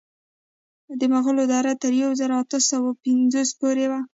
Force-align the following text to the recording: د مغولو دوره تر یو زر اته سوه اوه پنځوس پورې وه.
د 0.99 1.01
مغولو 1.13 1.43
دوره 1.51 1.73
تر 1.81 1.91
یو 2.03 2.09
زر 2.19 2.31
اته 2.41 2.57
سوه 2.69 2.87
اوه 2.91 2.97
پنځوس 3.03 3.49
پورې 3.59 3.85
وه. 3.91 3.99